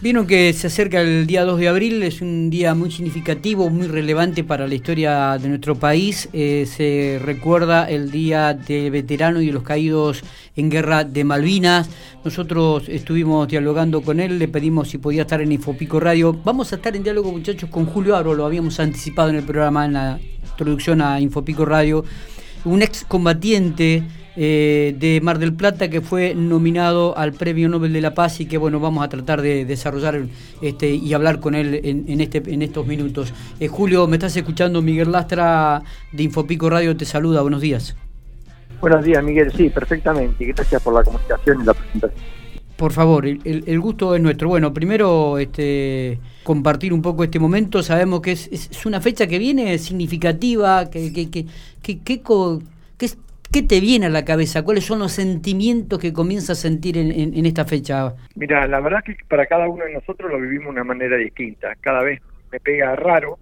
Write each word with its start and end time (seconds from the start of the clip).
Vieron 0.00 0.26
que 0.26 0.52
se 0.52 0.68
acerca 0.68 1.00
el 1.00 1.26
día 1.26 1.44
2 1.44 1.58
de 1.58 1.68
abril, 1.68 2.02
es 2.02 2.20
un 2.20 2.50
día 2.50 2.74
muy 2.74 2.90
significativo, 2.90 3.68
muy 3.70 3.86
relevante 3.86 4.44
para 4.44 4.66
la 4.66 4.74
historia 4.74 5.36
de 5.38 5.48
nuestro 5.48 5.74
país. 5.74 6.28
Eh, 6.32 6.66
se 6.66 7.18
recuerda 7.22 7.88
el 7.88 8.10
Día 8.10 8.54
del 8.54 8.90
Veterano 8.90 9.40
y 9.40 9.46
de 9.46 9.52
los 9.52 9.62
Caídos 9.62 10.22
en 10.56 10.70
Guerra 10.70 11.04
de 11.04 11.24
Malvinas. 11.24 11.90
Nosotros 12.24 12.88
estuvimos 12.88 13.48
dialogando 13.48 14.00
con 14.00 14.20
él, 14.20 14.38
le 14.38 14.48
pedimos 14.48 14.88
si 14.88 14.98
podía 14.98 15.22
estar 15.22 15.40
en 15.40 15.52
Infopico 15.52 15.98
Radio. 15.98 16.32
Vamos 16.44 16.72
a 16.72 16.76
estar 16.76 16.94
en 16.94 17.02
diálogo, 17.02 17.32
muchachos, 17.32 17.68
con 17.68 17.86
Julio 17.86 18.16
Aro, 18.16 18.34
lo 18.34 18.46
habíamos 18.46 18.78
anticipado 18.80 19.30
en 19.30 19.36
el 19.36 19.44
programa, 19.44 19.84
en 19.84 19.92
la 19.94 20.20
introducción 20.50 21.02
a 21.02 21.20
Infopico 21.20 21.64
Radio. 21.64 22.04
Un 22.64 22.82
excombatiente 22.82 24.02
eh, 24.40 24.94
de 24.96 25.20
Mar 25.20 25.40
del 25.40 25.52
Plata 25.52 25.90
que 25.90 26.00
fue 26.00 26.32
nominado 26.32 27.18
al 27.18 27.32
Premio 27.32 27.68
Nobel 27.68 27.92
de 27.92 28.00
la 28.00 28.14
Paz 28.14 28.38
y 28.38 28.46
que 28.46 28.56
bueno 28.56 28.78
vamos 28.78 29.04
a 29.04 29.08
tratar 29.08 29.42
de 29.42 29.64
desarrollar 29.64 30.26
este 30.62 30.90
y 30.90 31.12
hablar 31.12 31.40
con 31.40 31.56
él 31.56 31.80
en, 31.82 32.20
este 32.20 32.40
en 32.46 32.62
estos 32.62 32.86
minutos. 32.86 33.34
Eh, 33.58 33.66
Julio, 33.66 34.06
me 34.06 34.14
estás 34.14 34.36
escuchando, 34.36 34.80
Miguel 34.80 35.10
Lastra 35.10 35.82
de 36.12 36.22
Infopico 36.22 36.70
Radio 36.70 36.96
te 36.96 37.04
saluda, 37.04 37.42
buenos 37.42 37.60
días. 37.60 37.96
Buenos 38.80 39.04
días, 39.04 39.24
Miguel, 39.24 39.50
sí, 39.56 39.70
perfectamente, 39.70 40.44
gracias 40.44 40.80
por 40.84 40.94
la 40.94 41.02
comunicación 41.02 41.60
y 41.60 41.64
la 41.64 41.74
presentación. 41.74 42.22
Por 42.76 42.92
favor, 42.92 43.26
el, 43.26 43.80
gusto 43.80 44.14
es 44.14 44.22
nuestro. 44.22 44.48
Bueno, 44.48 44.72
primero 44.72 45.36
este, 45.38 46.20
compartir 46.44 46.92
un 46.92 47.02
poco 47.02 47.24
este 47.24 47.40
momento. 47.40 47.82
Sabemos 47.82 48.20
que 48.20 48.30
es, 48.30 48.48
es, 48.52 48.86
una 48.86 49.00
fecha 49.00 49.26
que 49.26 49.40
viene 49.40 49.76
significativa, 49.78 50.88
que, 50.88 51.12
que, 51.12 51.28
que, 51.28 51.46
que, 51.82 51.98
que, 51.98 52.22
que 52.22 53.06
¿Qué 53.50 53.62
te 53.62 53.80
viene 53.80 54.06
a 54.06 54.10
la 54.10 54.26
cabeza? 54.26 54.62
¿Cuáles 54.62 54.84
son 54.84 54.98
los 54.98 55.12
sentimientos 55.12 55.98
que 55.98 56.12
comienzas 56.12 56.58
a 56.58 56.62
sentir 56.62 56.98
en, 56.98 57.46
esta 57.46 57.64
fecha? 57.64 58.14
Mira, 58.34 58.66
la 58.66 58.78
verdad 58.80 59.02
que 59.02 59.16
para 59.26 59.46
cada 59.46 59.66
uno 59.68 59.86
de 59.86 59.94
nosotros 59.94 60.30
lo 60.30 60.38
vivimos 60.38 60.66
de 60.66 60.82
una 60.82 60.84
manera 60.84 61.16
distinta. 61.16 61.74
Cada 61.80 62.02
vez 62.02 62.20
me 62.52 62.60
pega 62.60 62.94
raro. 62.94 63.38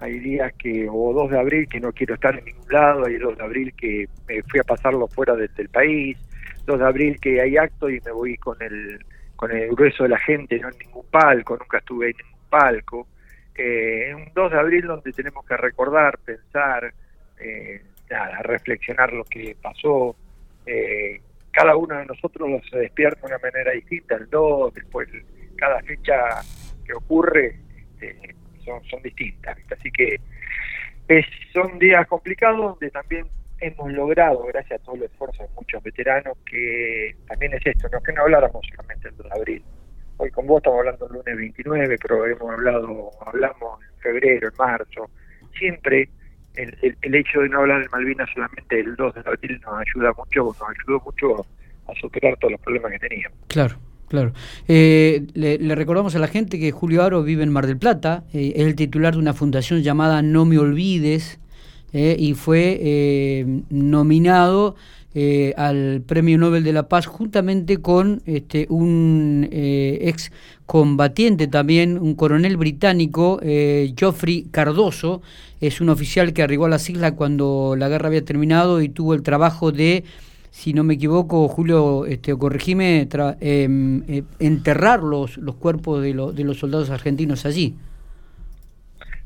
Hay 0.00 0.18
días 0.20 0.52
que, 0.54 0.88
o 0.90 1.12
2 1.12 1.30
de 1.30 1.38
abril, 1.38 1.68
que 1.68 1.80
no 1.80 1.92
quiero 1.92 2.14
estar 2.14 2.38
en 2.38 2.46
ningún 2.46 2.66
lado. 2.70 3.04
Hay 3.04 3.16
2 3.16 3.36
de 3.36 3.44
abril 3.44 3.74
que 3.74 4.08
me 4.26 4.42
fui 4.44 4.58
a 4.58 4.64
pasarlo 4.64 5.06
fuera 5.06 5.36
del, 5.36 5.68
país. 5.68 6.16
2 6.64 6.78
de 6.78 6.86
abril 6.86 7.20
que 7.20 7.42
hay 7.42 7.58
acto 7.58 7.90
y 7.90 8.00
me 8.00 8.10
voy 8.10 8.38
con 8.38 8.56
el, 8.62 9.04
con 9.36 9.50
el 9.50 9.68
grueso 9.74 10.04
de 10.04 10.08
la 10.08 10.18
gente, 10.18 10.58
no 10.60 10.70
en 10.70 10.78
ningún 10.78 11.04
palco. 11.10 11.58
Nunca 11.58 11.76
estuve 11.76 12.10
en 12.10 12.16
ningún 12.16 12.48
palco. 12.48 13.06
Eh, 13.54 14.14
un 14.14 14.32
2 14.34 14.50
de 14.50 14.58
abril 14.58 14.86
donde 14.86 15.12
tenemos 15.12 15.44
que 15.44 15.58
recordar, 15.58 16.18
pensar. 16.24 16.94
Eh, 17.38 17.82
nada, 18.12 18.38
reflexionar 18.42 19.12
lo 19.12 19.24
que 19.24 19.56
pasó. 19.60 20.14
Eh, 20.66 21.20
cada 21.50 21.76
uno 21.76 21.98
de 21.98 22.06
nosotros 22.06 22.62
se 22.70 22.78
despierta 22.78 23.20
de 23.20 23.26
una 23.26 23.38
manera 23.38 23.72
distinta, 23.72 24.16
el 24.16 24.28
2, 24.30 24.74
después 24.74 25.08
cada 25.56 25.80
fecha 25.82 26.14
que 26.84 26.94
ocurre 26.94 27.56
este, 28.00 28.34
son, 28.64 29.02
distintas. 29.02 29.56
Así 29.70 29.90
que 29.90 30.20
es, 31.08 31.26
son 31.52 31.78
días 31.78 32.06
complicados 32.06 32.58
donde 32.58 32.90
también 32.90 33.26
hemos 33.60 33.92
logrado, 33.92 34.44
gracias 34.44 34.80
a 34.80 34.84
todo 34.84 34.96
el 34.96 35.04
esfuerzo 35.04 35.42
de 35.42 35.48
muchos 35.54 35.82
veteranos, 35.82 36.36
que 36.44 37.14
también 37.28 37.54
es 37.54 37.64
esto, 37.64 37.88
no 37.90 38.00
que 38.02 38.12
no 38.12 38.22
habláramos 38.22 38.66
solamente 38.68 39.08
el 39.08 39.16
2 39.16 39.26
de 39.28 39.38
abril. 39.38 39.64
Hoy 40.16 40.30
con 40.30 40.46
vos 40.46 40.58
estamos 40.58 40.80
hablando 40.80 41.06
el 41.06 41.12
lunes 41.12 41.36
29, 41.36 41.96
pero 42.00 42.26
hemos 42.26 42.50
hablado, 42.50 43.10
hablamos 43.26 43.80
en 43.82 44.00
febrero, 44.00 44.48
en 44.48 44.54
marzo. 44.56 45.10
Siempre 45.58 46.08
el, 46.54 47.14
hecho 47.14 47.40
de 47.40 47.48
no 47.48 47.60
hablar 47.60 47.82
de 47.82 47.88
Malvinas 47.88 48.28
solamente 48.32 48.80
el 48.80 48.94
2 48.96 49.14
de 49.14 49.20
abril 49.20 49.60
nos 49.64 49.74
ayuda 49.74 50.12
mucho, 50.16 50.44
nos 50.44 50.62
ayudó 50.62 51.02
mucho 51.04 51.46
a 51.88 52.00
superar 52.00 52.36
todos 52.38 52.52
los 52.52 52.60
problemas 52.60 52.92
que 52.92 52.98
teníamos. 52.98 53.38
Claro. 53.48 53.76
Claro. 54.08 54.34
Eh, 54.68 55.26
le, 55.32 55.74
recordamos 55.74 56.14
a 56.14 56.18
la 56.18 56.28
gente 56.28 56.58
que 56.58 56.70
Julio 56.70 57.02
Aro 57.02 57.22
vive 57.22 57.44
en 57.44 57.50
Mar 57.50 57.66
del 57.66 57.78
Plata, 57.78 58.24
eh, 58.34 58.52
es 58.56 58.66
el 58.66 58.74
titular 58.74 59.14
de 59.14 59.18
una 59.18 59.32
fundación 59.32 59.80
llamada 59.80 60.20
No 60.20 60.44
Me 60.44 60.58
Olvides 60.58 61.40
eh, 61.94 62.14
y 62.18 62.34
fue 62.34 63.64
nominado 63.70 64.76
al 65.56 66.02
Premio 66.06 66.38
Nobel 66.38 66.64
de 66.64 66.72
la 66.72 66.88
Paz 66.88 67.06
juntamente 67.06 67.78
con 67.78 68.22
este, 68.26 68.66
un 68.70 69.46
ex 69.50 70.32
combatiente 70.66 71.48
también, 71.48 71.98
un 71.98 72.14
coronel 72.14 72.56
británico, 72.56 73.38
Geoffrey 73.42 74.46
Cardoso, 74.50 75.22
es 75.62 75.80
un 75.80 75.90
oficial 75.90 76.32
que 76.32 76.42
arribó 76.42 76.66
a 76.66 76.68
las 76.68 76.90
islas 76.90 77.12
cuando 77.12 77.76
la 77.78 77.88
guerra 77.88 78.08
había 78.08 78.24
terminado 78.24 78.82
y 78.82 78.88
tuvo 78.88 79.14
el 79.14 79.22
trabajo 79.22 79.70
de, 79.70 80.02
si 80.50 80.74
no 80.74 80.82
me 80.82 80.94
equivoco, 80.94 81.46
Julio, 81.46 82.04
este, 82.04 82.36
corregime, 82.36 83.08
em, 83.40 84.02
eh, 84.08 84.24
enterrar 84.40 85.04
los, 85.04 85.38
los 85.38 85.54
cuerpos 85.54 86.02
de, 86.02 86.12
de 86.12 86.44
los 86.44 86.58
soldados 86.58 86.90
argentinos 86.90 87.46
allí. 87.46 87.76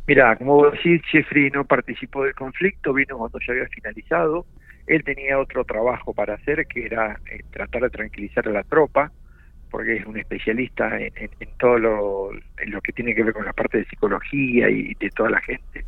Mira, 0.07 0.37
como 0.37 0.57
vos 0.57 0.73
decís, 0.73 1.01
Jeffrey 1.11 1.51
no 1.51 1.65
participó 1.65 2.23
del 2.23 2.35
conflicto, 2.35 2.93
vino 2.93 3.17
cuando 3.17 3.39
ya 3.45 3.55
había 3.55 3.67
finalizado. 3.69 4.45
Él 4.87 5.03
tenía 5.05 5.39
otro 5.39 5.65
trabajo 5.65 6.15
para 6.15 6.35
hacer, 6.35 6.67
que 6.67 6.87
era 6.87 7.19
eh, 7.31 7.41
tratar 7.51 7.83
de 7.83 7.91
tranquilizar 7.91 8.47
a 8.49 8.53
la 8.53 8.63
tropa, 8.63 9.11
porque 9.71 9.97
es 9.97 10.07
un 10.07 10.17
especialista 10.17 10.99
en, 10.99 11.13
en, 11.17 11.51
todo 11.59 11.79
lo, 11.79 12.31
en 12.33 12.71
lo 12.71 12.81
que 12.81 12.93
tiene 12.93 13.15
que 13.15 13.25
ver 13.25 13.35
con 13.35 13.45
la 13.45 13.53
parte 13.53 13.79
de 13.79 13.85
psicología 13.87 14.71
y 14.71 14.95
de 14.95 15.11
toda 15.11 15.31
la 15.31 15.41
gente. 15.41 15.85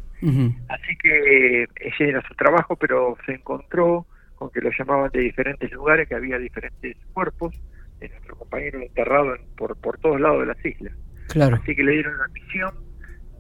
Así 0.69 0.97
que 1.01 1.67
ese 1.77 2.09
era 2.09 2.21
su 2.27 2.35
trabajo, 2.35 2.75
pero 2.75 3.17
se 3.25 3.35
encontró 3.35 4.05
con 4.35 4.51
que 4.51 4.61
lo 4.61 4.71
llamaban 4.77 5.11
de 5.13 5.21
diferentes 5.21 5.71
lugares, 5.71 6.09
que 6.09 6.15
había 6.17 6.39
diferentes 6.39 6.97
cuerpos 7.13 7.55
de 8.01 8.09
nuestro 8.09 8.37
compañero 8.37 8.81
enterrado 8.81 9.37
por, 9.57 9.77
por 9.77 9.99
todos 9.99 10.21
lados 10.21 10.41
de 10.41 10.47
las 10.47 10.65
islas. 10.65 10.93
Claro. 11.29 11.57
Así 11.57 11.75
que 11.75 11.83
le 11.83 11.93
dieron 11.93 12.19
la 12.19 12.29
misión 12.29 12.75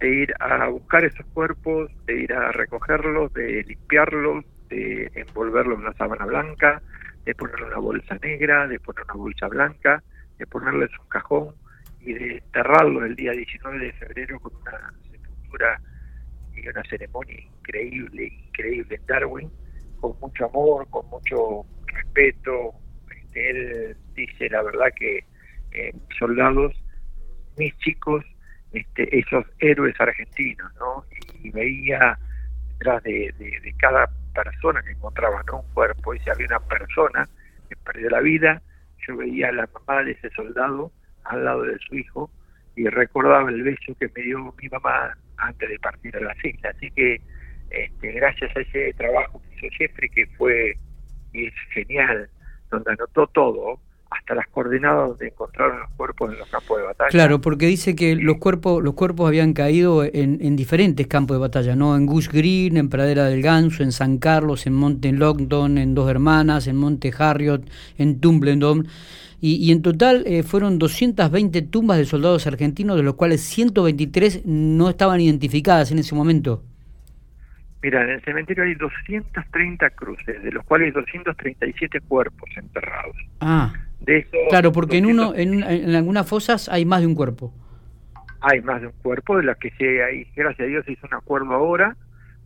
de 0.00 0.08
ir 0.08 0.34
a 0.38 0.68
buscar 0.68 1.04
esos 1.04 1.26
cuerpos, 1.26 1.90
de 2.06 2.22
ir 2.22 2.32
a 2.32 2.52
recogerlos, 2.52 3.32
de 3.32 3.64
limpiarlos, 3.64 4.44
de 4.68 5.10
envolverlos 5.14 5.78
en 5.78 5.86
una 5.86 5.94
sábana 5.94 6.26
blanca, 6.26 6.82
de 7.24 7.34
ponerle 7.34 7.66
una 7.66 7.78
bolsa 7.78 8.18
negra, 8.22 8.66
de 8.66 8.80
poner 8.80 9.04
una 9.04 9.14
bolsa 9.14 9.48
blanca, 9.48 10.02
de 10.38 10.46
ponerles 10.46 10.90
un 10.98 11.08
cajón 11.08 11.54
y 12.00 12.14
de 12.14 12.38
enterrarlos 12.38 13.04
el 13.04 13.16
día 13.16 13.32
19 13.32 13.78
de 13.78 13.92
febrero 13.92 14.40
con 14.40 14.54
una 14.56 14.92
sepultura 15.10 15.80
y 16.54 16.68
una 16.68 16.82
ceremonia 16.84 17.40
increíble, 17.40 18.32
increíble 18.46 18.96
en 18.96 19.06
Darwin, 19.06 19.50
con 20.00 20.14
mucho 20.20 20.46
amor, 20.46 20.88
con 20.90 21.06
mucho 21.08 21.64
respeto. 21.86 22.74
Este, 23.10 23.50
él 23.50 23.96
dice 24.14 24.48
la 24.50 24.62
verdad 24.62 24.86
que 24.96 25.24
eh, 25.72 25.94
soldados, 26.18 26.74
mis 27.56 27.76
chicos, 27.78 28.24
este, 28.72 29.18
esos 29.18 29.44
héroes 29.58 29.94
argentinos, 30.00 30.72
¿no? 30.78 31.04
Y 31.42 31.50
veía 31.50 32.18
detrás 32.72 33.02
de, 33.02 33.34
de, 33.38 33.74
cada 33.78 34.08
persona 34.34 34.82
que 34.82 34.92
encontraba, 34.92 35.42
¿no? 35.46 35.60
Un 35.60 35.74
cuerpo, 35.74 36.14
y 36.14 36.18
si 36.20 36.30
había 36.30 36.46
una 36.46 36.60
persona 36.60 37.28
que 37.68 37.76
perdió 37.76 38.10
la 38.10 38.20
vida, 38.20 38.62
yo 39.06 39.16
veía 39.16 39.48
a 39.48 39.52
la 39.52 39.68
mamá 39.72 40.02
de 40.02 40.12
ese 40.12 40.30
soldado 40.30 40.92
al 41.24 41.44
lado 41.44 41.62
de 41.62 41.78
su 41.78 41.94
hijo 41.94 42.30
y 42.76 42.86
recordaba 42.88 43.50
el 43.50 43.62
beso 43.62 43.94
que 43.98 44.10
me 44.14 44.22
dio 44.22 44.54
mi 44.60 44.68
mamá 44.68 45.16
antes 45.36 45.68
de 45.68 45.78
partir 45.78 46.16
a 46.16 46.20
las 46.20 46.44
islas. 46.44 46.74
Así 46.76 46.90
que 46.92 47.20
este, 47.70 48.12
gracias 48.12 48.56
a 48.56 48.60
ese 48.60 48.92
trabajo 48.94 49.42
que 49.42 49.66
hizo 49.66 49.76
Jeffrey, 49.76 50.08
que 50.10 50.26
fue 50.38 50.76
y 51.32 51.46
es 51.46 51.54
genial, 51.72 52.30
donde 52.70 52.92
anotó 52.92 53.26
todo, 53.28 53.80
hasta 54.10 54.34
las 54.34 54.46
coordenadas 54.48 55.10
donde 55.10 55.28
encontraron 55.28 55.80
los 55.80 55.90
cuerpos 55.90 56.32
en 56.32 56.38
los 56.38 56.48
campos 56.48 56.78
de 56.78 56.84
batalla. 56.84 57.10
Claro, 57.10 57.40
porque 57.40 57.66
dice 57.66 57.94
que 57.94 58.16
los 58.16 58.38
cuerpos 58.38 58.82
los 58.82 58.94
cuerpos 58.94 59.28
habían 59.28 59.52
caído 59.52 60.04
en, 60.04 60.38
en 60.40 60.56
diferentes 60.56 61.06
campos 61.06 61.36
de 61.36 61.40
batalla, 61.40 61.76
¿no? 61.76 61.96
En 61.96 62.06
Goose 62.06 62.30
Green, 62.32 62.76
en 62.76 62.88
Pradera 62.88 63.24
del 63.24 63.42
Ganso, 63.42 63.82
en 63.82 63.92
San 63.92 64.18
Carlos, 64.18 64.66
en 64.66 64.74
Monte 64.74 65.12
Longdon, 65.12 65.78
en 65.78 65.94
Dos 65.94 66.10
Hermanas, 66.10 66.66
en 66.66 66.76
Monte 66.76 67.12
Harriot, 67.16 67.62
en 67.98 68.20
Tumbledon. 68.20 68.86
Y, 69.40 69.70
en 69.70 69.82
total 69.82 70.24
eh, 70.26 70.42
fueron 70.42 70.80
220 70.80 71.62
tumbas 71.62 71.98
de 71.98 72.06
soldados 72.06 72.48
argentinos, 72.48 72.96
de 72.96 73.04
los 73.04 73.14
cuales 73.14 73.40
123 73.42 74.44
no 74.44 74.90
estaban 74.90 75.20
identificadas 75.20 75.92
en 75.92 76.00
ese 76.00 76.16
momento. 76.16 76.64
Mira, 77.80 78.02
en 78.02 78.10
el 78.10 78.20
cementerio 78.22 78.64
hay 78.64 78.74
230 78.74 79.90
cruces, 79.90 80.42
de 80.42 80.50
los 80.50 80.64
cuales 80.64 80.92
237 80.92 82.00
cuerpos 82.00 82.50
enterrados. 82.56 83.16
Ah, 83.40 83.72
de 84.00 84.26
claro, 84.48 84.72
porque 84.72 84.98
en 84.98 85.06
uno, 85.06 85.34
en, 85.34 85.62
en, 85.62 85.94
algunas 85.94 86.28
fosas 86.28 86.68
hay 86.68 86.84
más 86.84 87.00
de 87.00 87.06
un 87.06 87.14
cuerpo. 87.14 87.52
Hay 88.40 88.60
más 88.60 88.80
de 88.80 88.88
un 88.88 88.92
cuerpo, 89.02 89.36
de 89.36 89.42
las 89.42 89.56
que 89.58 89.70
se 89.72 90.02
hay, 90.02 90.26
gracias 90.36 90.66
a 90.66 90.68
Dios 90.70 90.84
se 90.84 90.92
hizo 90.92 91.06
un 91.06 91.14
acuerdo 91.14 91.52
ahora, 91.52 91.96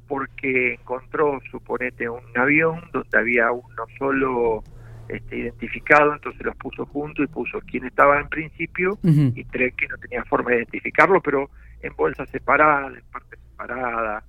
porque 0.09 0.75
encontró, 0.75 1.41
suponete, 1.51 2.09
un 2.09 2.23
avión 2.37 2.81
donde 2.93 3.19
había 3.19 3.53
uno 3.53 3.85
solo 3.99 4.65
este, 5.09 5.37
identificado, 5.37 6.15
entonces 6.15 6.43
los 6.43 6.57
puso 6.57 6.87
juntos 6.87 7.27
y 7.29 7.33
puso 7.33 7.61
quién 7.61 7.85
estaba 7.85 8.19
en 8.21 8.29
principio 8.29 8.99
y 9.03 9.45
tres 9.45 9.75
que 9.75 9.89
no 9.89 9.97
tenía 9.99 10.25
forma 10.25 10.51
de 10.51 10.57
identificarlo, 10.59 11.21
pero 11.21 11.51
en 11.83 11.95
bolsas 11.97 12.31
separadas, 12.31 12.95
en 12.95 13.03
partes 13.13 13.39
separadas. 13.51 14.25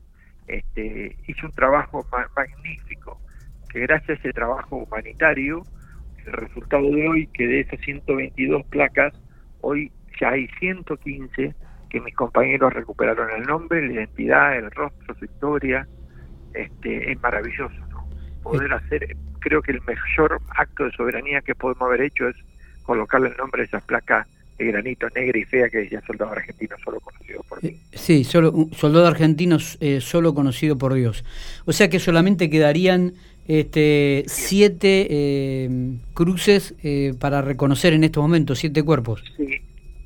Este, 0.48 1.16
hizo 1.28 1.48
un 1.48 1.54
trabajo 1.54 2.06
magnífico, 2.36 3.22
que 3.70 3.80
gracias 3.80 4.10
a 4.10 4.14
ese 4.14 4.34
trabajo 4.34 4.76
humanitario, 4.76 5.64
el 6.26 6.34
resultado 6.34 6.90
de 6.90 7.08
hoy, 7.08 7.28
que 7.28 7.48
de 7.48 7.62
esas 7.62 7.80
122 7.82 8.66
placas, 8.68 9.14
hoy 9.62 9.92
ya 10.20 10.30
hay 10.30 10.48
115 10.60 11.56
que 11.90 12.02
mis 12.02 12.16
compañeros 12.16 12.74
recuperaron 12.74 13.30
el 13.38 13.44
nombre, 13.44 13.86
la 13.86 13.94
identidad, 13.94 14.58
el 14.58 14.72
rostro, 14.72 15.16
su 15.16 15.26
historia. 15.26 15.88
Este, 16.54 17.12
es 17.12 17.22
maravilloso, 17.22 17.76
¿no? 17.90 18.08
Poder 18.42 18.74
hacer, 18.74 19.16
creo 19.40 19.62
que 19.62 19.72
el 19.72 19.82
mayor 19.82 20.40
acto 20.56 20.86
de 20.86 20.92
soberanía 20.92 21.42
que 21.42 21.56
podemos 21.56 21.82
haber 21.84 22.02
hecho 22.02 22.28
es 22.28 22.36
colocarle 22.84 23.30
el 23.30 23.38
nombre 23.38 23.62
de 23.62 23.68
esas 23.68 23.84
placas 23.84 24.28
de 24.58 24.66
granito 24.66 25.08
negra 25.16 25.38
y 25.38 25.46
fea 25.46 25.70
que 25.70 25.80
decía 25.80 26.02
soldado 26.06 26.32
argentino 26.32 26.76
solo 26.84 27.00
conocido 27.00 27.44
por 27.48 27.62
Dios. 27.62 27.74
Eh, 27.74 27.78
sí, 27.94 28.24
solo, 28.24 28.70
soldado 28.72 29.08
argentino 29.08 29.58
eh, 29.80 30.02
solo 30.02 30.34
conocido 30.34 30.78
por 30.78 30.94
Dios. 30.94 31.24
O 31.66 31.74
sea 31.74 31.90
que 31.90 32.00
solamente 32.00 32.50
quedarían 32.50 33.14
este, 33.48 34.24
siete 34.28 35.08
eh, 35.10 35.70
cruces 36.14 36.76
para 37.20 37.42
reconocer 37.42 37.94
en 37.94 38.04
estos 38.04 38.22
momentos, 38.22 38.60
siete 38.60 38.84
cuerpos. 38.84 39.24
Sí, 39.38 39.62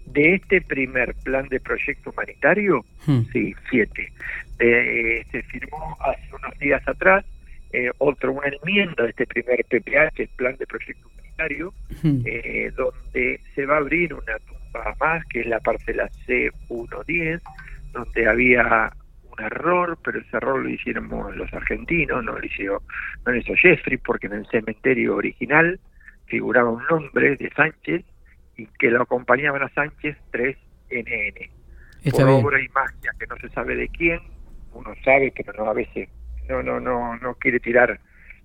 de 0.05 0.35
este 0.35 0.61
primer 0.61 1.13
plan 1.23 1.47
de 1.49 1.59
proyecto 1.59 2.11
humanitario, 2.11 2.85
hmm. 3.05 3.21
sí, 3.31 3.53
siete. 3.69 4.11
se 4.57 5.43
firmó 5.43 5.97
hace 5.99 6.35
unos 6.35 6.57
días 6.59 6.81
atrás 6.87 7.25
otro, 7.99 8.31
una 8.31 8.47
enmienda 8.47 9.03
de 9.03 9.09
este 9.09 9.27
primer 9.27 9.63
PPH, 9.65 10.19
el 10.21 10.29
plan 10.29 10.55
de 10.57 10.65
proyecto 10.65 11.07
eh, 11.39 12.71
donde 12.75 13.39
se 13.53 13.65
va 13.65 13.75
a 13.75 13.79
abrir 13.79 14.13
una 14.13 14.39
tumba 14.39 14.95
más, 14.99 15.25
que 15.25 15.41
es 15.41 15.47
la 15.47 15.59
parcela 15.59 16.09
C110, 16.25 17.41
donde 17.93 18.27
había 18.27 18.91
un 19.37 19.45
error, 19.45 19.97
pero 20.03 20.19
ese 20.19 20.37
error 20.37 20.63
lo 20.63 20.69
hicieron 20.69 21.09
los 21.37 21.53
argentinos, 21.53 22.23
no 22.23 22.37
lo 22.37 22.45
hizo, 22.45 22.83
no 23.25 23.31
lo 23.31 23.37
hizo 23.37 23.53
Jeffrey, 23.55 23.97
porque 23.97 24.27
en 24.27 24.33
el 24.33 24.47
cementerio 24.47 25.15
original 25.15 25.79
figuraba 26.25 26.71
un 26.71 26.83
nombre 26.89 27.35
de 27.35 27.49
Sánchez 27.55 28.03
y 28.57 28.65
que 28.79 28.89
lo 28.89 29.01
acompañaban 29.03 29.63
a 29.63 29.69
Sánchez 29.69 30.17
3NN. 30.31 31.49
por 32.11 32.23
obra 32.23 32.61
y 32.61 32.67
magia 32.69 33.11
que 33.19 33.27
no 33.27 33.37
se 33.37 33.49
sabe 33.49 33.75
de 33.75 33.87
quién, 33.89 34.19
uno 34.73 34.93
sabe, 35.03 35.33
pero 35.35 35.53
no 35.53 35.69
a 35.69 35.73
veces 35.73 36.09
no 36.49 36.63
no 36.63 36.79
no 36.79 37.17
no 37.17 37.35
quiere 37.35 37.59
tirar 37.59 37.99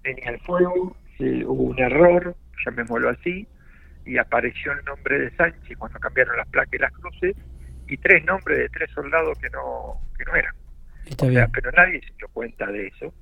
leña 0.05 0.29
al 0.31 0.41
fuego, 0.41 0.97
hubo 1.19 1.63
un 1.63 1.79
error, 1.79 2.35
llamémoslo 2.65 3.11
así, 3.11 3.47
y 4.05 4.19
apareció 4.19 4.73
el 4.73 4.85
nombre 4.85 5.19
de 5.19 5.31
Sánchez 5.37 5.79
cuando 5.79 5.99
cambiaron 6.01 6.37
las 6.37 6.49
placas 6.49 6.75
y 6.75 6.79
las 6.79 6.93
cruces, 6.93 7.37
y 7.87 7.97
tres 7.99 8.25
nombres 8.25 8.59
de 8.59 8.69
tres 8.69 8.91
soldados 8.91 9.39
que 9.39 9.51
no, 9.51 10.01
que 10.19 10.25
no 10.25 10.35
eran. 10.35 10.55
Pero 11.19 11.71
nadie 11.73 12.01
se 12.01 12.15
dio 12.17 12.29
cuenta 12.33 12.67
de 12.67 12.87
eso, 12.89 13.13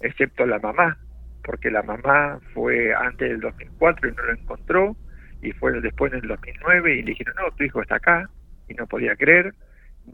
excepto 0.00 0.46
la 0.46 0.58
mamá, 0.58 0.98
porque 1.44 1.70
la 1.70 1.82
mamá 1.82 2.38
fue 2.54 2.94
antes 2.94 3.30
del 3.30 3.40
2004 3.40 4.08
y 4.08 4.12
no 4.12 4.22
lo 4.22 4.32
encontró, 4.32 4.96
y 5.42 5.52
fue 5.52 5.80
después 5.80 6.12
en 6.12 6.20
el 6.20 6.28
2009 6.28 6.94
y 6.94 7.02
le 7.02 7.10
dijeron, 7.12 7.34
no, 7.36 7.50
tu 7.56 7.64
hijo 7.64 7.82
está 7.82 7.96
acá, 7.96 8.28
y 8.68 8.74
no 8.74 8.86
podía 8.86 9.16
creer. 9.16 9.54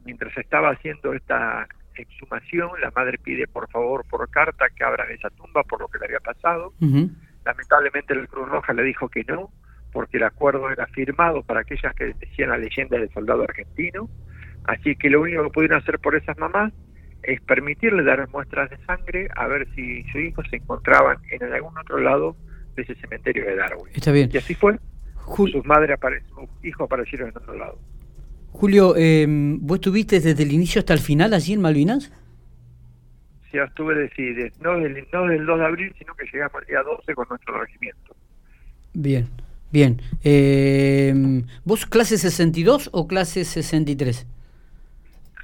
Mientras 0.04 0.36
estaba 0.36 0.70
haciendo 0.70 1.12
esta 1.12 1.66
exhumación, 1.94 2.70
la 2.80 2.90
madre 2.90 3.18
pide 3.18 3.46
por 3.46 3.68
favor 3.70 4.04
por 4.08 4.28
carta 4.30 4.66
que 4.74 4.84
abran 4.84 5.10
esa 5.10 5.30
tumba 5.30 5.62
por 5.64 5.80
lo 5.80 5.88
que 5.88 5.98
le 5.98 6.06
había 6.06 6.20
pasado. 6.20 6.72
Lamentablemente 7.44 8.12
el 8.12 8.28
Cruz 8.28 8.48
Roja 8.48 8.72
le 8.72 8.82
dijo 8.82 9.08
que 9.08 9.24
no, 9.24 9.50
porque 9.92 10.16
el 10.18 10.24
acuerdo 10.24 10.70
era 10.70 10.86
firmado 10.88 11.42
para 11.42 11.60
aquellas 11.60 11.94
que 11.94 12.12
decían 12.14 12.50
la 12.50 12.58
leyenda 12.58 12.98
del 12.98 13.10
soldado 13.10 13.44
argentino. 13.44 14.08
Así 14.64 14.96
que 14.96 15.10
lo 15.10 15.22
único 15.22 15.44
que 15.44 15.50
pudieron 15.50 15.78
hacer 15.78 15.98
por 16.00 16.16
esas 16.16 16.36
mamás 16.38 16.72
es 17.26 17.40
permitirle 17.42 18.02
dar 18.04 18.28
muestras 18.30 18.70
de 18.70 18.78
sangre 18.86 19.28
a 19.36 19.46
ver 19.46 19.66
si 19.74 20.02
sus 20.04 20.22
hijos 20.22 20.46
se 20.50 20.56
encontraban 20.56 21.18
en 21.30 21.52
algún 21.52 21.76
otro 21.78 21.98
lado 21.98 22.36
de 22.74 22.82
ese 22.82 22.94
cementerio 22.96 23.44
de 23.44 23.56
Darwin. 23.56 23.92
Está 23.94 24.12
bien. 24.12 24.30
Y 24.32 24.38
así 24.38 24.54
fue. 24.54 24.78
sus 25.36 25.64
madres 25.64 25.98
sus 26.28 26.48
hijos 26.64 26.86
aparecieron 26.86 27.30
en 27.30 27.36
otro 27.36 27.54
lado. 27.56 27.78
Julio, 28.52 28.94
eh, 28.96 29.26
¿vos 29.28 29.76
estuviste 29.76 30.20
desde 30.20 30.42
el 30.42 30.52
inicio 30.52 30.78
hasta 30.78 30.94
el 30.94 31.00
final 31.00 31.34
allí 31.34 31.52
en 31.52 31.60
Malvinas? 31.60 32.10
ya 33.56 33.64
estuve 33.64 33.94
de, 33.94 34.52
no, 34.60 34.78
del, 34.78 35.06
no 35.12 35.26
del 35.26 35.46
2 35.46 35.58
de 35.58 35.64
abril, 35.64 35.94
sino 35.98 36.14
que 36.14 36.24
llegamos 36.32 36.60
el 36.62 36.68
día 36.68 36.82
12 36.82 37.14
con 37.14 37.26
nuestro 37.28 37.58
regimiento. 37.58 38.14
Bien, 38.92 39.28
bien. 39.72 40.00
Eh, 40.24 41.42
¿Vos 41.64 41.86
clase 41.86 42.18
62 42.18 42.90
o 42.92 43.08
clase 43.08 43.44
63? 43.44 44.26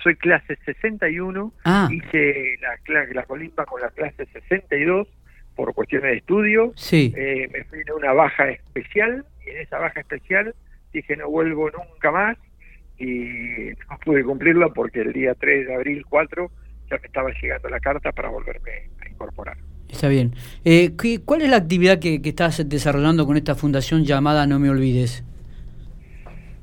Soy 0.02 0.16
clase 0.16 0.58
61, 0.64 1.52
ah. 1.64 1.88
hice 1.90 2.58
la, 2.60 3.04
la 3.12 3.24
colimba 3.24 3.64
con 3.64 3.80
la 3.80 3.90
clase 3.90 4.26
62 4.26 5.08
por 5.54 5.74
cuestiones 5.74 6.10
de 6.10 6.16
estudio. 6.18 6.72
Sí. 6.76 7.12
Eh, 7.16 7.48
me 7.52 7.64
fui 7.64 7.80
en 7.80 7.92
una 7.92 8.12
baja 8.12 8.50
especial 8.50 9.24
y 9.46 9.50
en 9.50 9.58
esa 9.58 9.78
baja 9.78 10.00
especial 10.00 10.54
dije 10.92 11.16
no 11.16 11.28
vuelvo 11.30 11.70
nunca 11.70 12.10
más 12.10 12.36
y 12.98 13.70
no 13.88 13.98
pude 14.04 14.22
cumplirla 14.24 14.68
porque 14.68 15.00
el 15.00 15.12
día 15.12 15.34
3 15.34 15.66
de 15.66 15.74
abril, 15.74 16.04
4, 16.08 16.50
me 16.90 17.06
estaba 17.06 17.30
llegando 17.40 17.68
la 17.68 17.80
carta 17.80 18.12
para 18.12 18.28
volverme 18.28 18.90
a 19.00 19.08
incorporar. 19.08 19.56
Está 19.88 20.08
bien. 20.08 20.34
Eh, 20.64 20.92
¿Cuál 21.24 21.42
es 21.42 21.50
la 21.50 21.56
actividad 21.56 21.98
que, 21.98 22.20
estás 22.24 22.66
desarrollando 22.68 23.26
con 23.26 23.36
esta 23.36 23.54
fundación 23.54 24.04
llamada 24.04 24.46
No 24.46 24.58
Me 24.58 24.70
Olvides? 24.70 25.24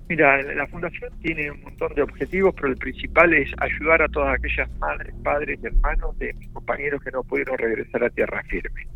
Mira, 0.10 0.42
la 0.42 0.66
fundación 0.66 1.12
tiene 1.22 1.52
un 1.52 1.62
montón 1.62 1.94
de 1.94 2.02
objetivos, 2.02 2.56
pero 2.56 2.70
el 2.70 2.78
principal 2.78 3.32
es 3.32 3.52
ayudar 3.60 4.02
a 4.02 4.08
todas 4.08 4.34
aquellas 4.34 4.68
madres, 4.80 5.14
padres 5.24 5.60
y 5.62 5.68
hermanos 5.68 6.18
de 6.18 6.34
mis 6.34 6.50
compañeros 6.50 7.04
que 7.04 7.12
no 7.12 7.22
pudieron 7.22 7.56
regresar 7.60 8.04
a 8.04 8.10
tierra 8.10 8.42
firme. 8.50 8.88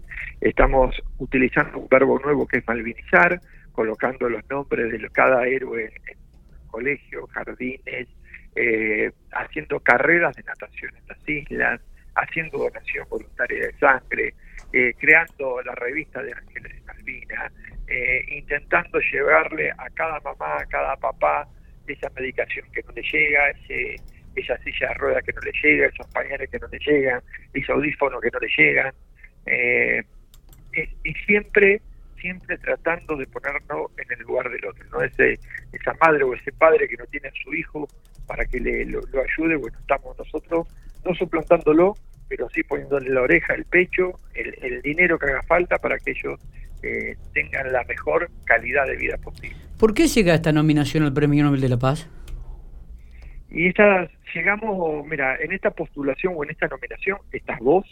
Estamos 0.41 0.99
utilizando 1.19 1.77
un 1.77 1.87
verbo 1.87 2.19
nuevo 2.19 2.47
que 2.47 2.57
es 2.57 2.67
malvinizar, 2.67 3.39
colocando 3.73 4.27
los 4.27 4.41
nombres 4.49 4.91
de 4.91 5.07
cada 5.09 5.45
héroe 5.45 5.83
en 6.07 6.17
colegios, 6.65 7.29
jardines, 7.29 8.07
eh, 8.55 9.11
haciendo 9.33 9.79
carreras 9.81 10.35
de 10.35 10.41
natación 10.41 10.95
en 10.95 11.07
las 11.09 11.29
islas, 11.29 11.81
haciendo 12.15 12.57
donación 12.57 13.05
voluntaria 13.07 13.67
de 13.67 13.73
sangre, 13.73 14.33
eh, 14.73 14.93
creando 14.99 15.61
la 15.61 15.75
revista 15.75 16.21
de 16.21 16.33
Ángeles 16.33 16.83
Malvinas, 16.85 17.51
eh, 17.87 18.25
intentando 18.29 18.99
llevarle 18.99 19.71
a 19.71 19.89
cada 19.93 20.19
mamá, 20.19 20.57
a 20.59 20.65
cada 20.65 20.95
papá 20.97 21.47
esa 21.87 22.09
medicación 22.09 22.65
que 22.71 22.81
no 22.83 22.91
le 22.93 23.01
llega, 23.03 23.49
ese, 23.49 23.95
esa 24.35 24.57
silla 24.63 24.89
de 24.89 24.93
rueda 24.95 25.21
que 25.21 25.33
no 25.33 25.41
le 25.41 25.51
llega, 25.63 25.87
esos 25.87 26.07
pañales 26.07 26.49
que 26.49 26.59
no 26.59 26.67
le 26.67 26.79
llegan, 26.79 27.21
ese 27.53 27.71
audífono 27.71 28.19
que 28.19 28.29
no 28.31 28.39
le 28.39 28.47
llegan. 28.57 28.93
y 31.03 31.13
siempre 31.25 31.81
siempre 32.23 32.57
tratando 32.57 33.17
de 33.17 33.27
ponernos 33.27 33.91
en 33.97 34.17
el 34.17 34.25
lugar 34.25 34.49
del 34.49 34.65
otro, 34.65 34.85
¿no? 34.91 35.01
Ese, 35.01 35.37
esa 35.73 35.93
madre 35.99 36.23
o 36.23 36.33
ese 36.33 36.53
padre 36.53 36.87
que 36.87 36.95
no 36.95 37.05
tiene 37.07 37.27
a 37.27 37.31
su 37.43 37.53
hijo 37.53 37.85
para 38.25 38.45
que 38.45 38.61
le, 38.61 38.85
lo, 38.85 38.99
ayude, 38.99 39.57
bueno, 39.57 39.77
estamos 39.77 40.17
nosotros 40.17 40.67
no 41.03 41.13
suplantándolo, 41.15 41.95
pero 42.35 42.49
sí 42.49 42.63
poniéndole 42.63 43.11
la 43.11 43.21
oreja, 43.21 43.53
el 43.53 43.63
pecho, 43.65 44.19
el, 44.33 44.81
dinero 44.81 45.19
que 45.19 45.27
haga 45.27 45.43
falta 45.43 45.77
para 45.77 45.99
que 45.99 46.11
ellos 46.11 46.39
eh, 46.81 47.15
tengan 47.31 47.71
la 47.71 47.83
mejor 47.83 48.27
calidad 48.45 48.87
de 48.87 48.97
vida 48.97 49.17
posible. 49.17 49.55
¿Por 49.77 49.93
qué 49.93 50.07
llega 50.07 50.33
esta 50.33 50.51
nominación 50.51 51.03
al 51.03 51.13
Premio 51.13 51.43
Nobel 51.43 51.61
de 51.61 51.69
la 51.69 51.77
Paz? 51.77 52.09
Y 53.51 53.67
esta, 53.67 54.09
llegamos, 54.33 55.05
mira, 55.05 55.37
en 55.41 55.51
esta 55.51 55.69
postulación 55.69 56.33
o 56.35 56.43
en 56.43 56.49
esta 56.49 56.67
nominación, 56.67 57.19
estás 57.31 57.59
vos, 57.59 57.85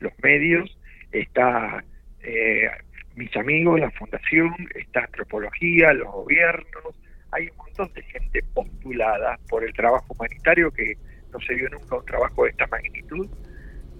los 0.00 0.12
medios, 0.22 0.74
está 1.12 1.84
eh, 2.22 2.70
mis 3.14 3.36
amigos, 3.36 3.78
la 3.78 3.90
fundación, 3.90 4.54
está 4.74 5.00
antropología, 5.00 5.92
los 5.92 6.10
gobiernos, 6.10 6.96
hay 7.30 7.50
un 7.50 7.56
montón 7.58 7.92
de 7.92 8.02
gente 8.04 8.42
postulada 8.54 9.38
por 9.50 9.62
el 9.62 9.74
trabajo 9.74 10.06
humanitario 10.14 10.70
que 10.70 10.96
no 11.30 11.38
se 11.40 11.54
vio 11.54 11.68
nunca 11.68 11.96
un 11.96 12.06
trabajo 12.06 12.46